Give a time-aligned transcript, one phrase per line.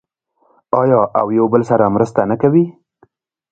[0.81, 2.65] آیا او یو بل سره مرسته نه کوي؟